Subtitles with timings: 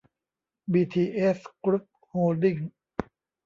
[0.71, 2.71] บีทีเอส กรุ๊ป โฮลดิ้งส์